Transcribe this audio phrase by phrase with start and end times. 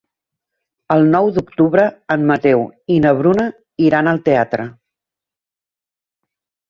[0.95, 1.83] El nou d'octubre
[2.15, 2.65] en Mateu
[2.95, 3.47] i na Bruna
[3.89, 4.67] iran al teatre.